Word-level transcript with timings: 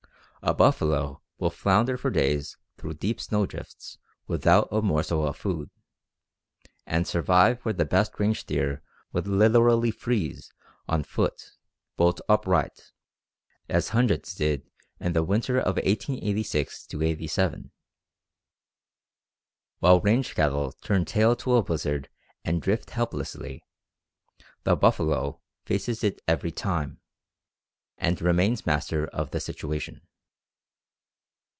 A 0.43 0.55
buffalo 0.55 1.21
will 1.37 1.51
flounder 1.51 1.97
for 1.97 2.09
days 2.09 2.57
through 2.75 2.95
deep 2.95 3.21
snow 3.21 3.45
drifts 3.45 3.99
without 4.25 4.67
a 4.71 4.81
morsel 4.81 5.27
of 5.27 5.37
food, 5.37 5.69
and 6.87 7.05
survive 7.05 7.61
where 7.61 7.75
the 7.75 7.85
best 7.85 8.19
range 8.19 8.39
steer 8.39 8.81
would 9.13 9.27
literally 9.27 9.91
freeze 9.91 10.51
on 10.87 11.03
foot, 11.03 11.51
bolt 11.95 12.21
upright, 12.27 12.91
as 13.69 13.89
hundreds 13.89 14.33
did 14.33 14.65
in 14.99 15.13
the 15.13 15.21
winter 15.21 15.59
of 15.59 15.75
1886 15.75 16.87
'87. 16.91 17.71
While 19.77 20.01
range 20.01 20.33
cattle 20.33 20.71
turn 20.71 21.05
tail 21.05 21.35
to 21.35 21.53
a 21.57 21.61
blizzard 21.61 22.09
and 22.43 22.63
drift 22.63 22.89
helplessly, 22.89 23.63
the 24.63 24.75
buffalo 24.75 25.39
faces 25.65 26.03
it 26.03 26.19
every 26.27 26.51
time, 26.51 26.99
and 27.99 28.19
remains 28.19 28.65
master 28.65 29.05
of 29.05 29.29
the 29.29 29.39
situation. 29.39 30.01